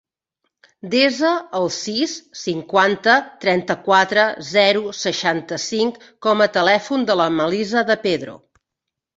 Desa 0.93 1.33
el 1.57 1.67
sis, 1.75 2.15
cinquanta, 2.45 3.19
trenta-quatre, 3.45 4.25
zero, 4.49 4.83
seixanta-cinc 5.03 6.03
com 6.29 6.43
a 6.47 6.51
telèfon 6.59 7.09
de 7.11 7.21
la 7.23 7.31
Melissa 7.39 7.89
De 7.93 8.03
Pedro. 8.09 8.39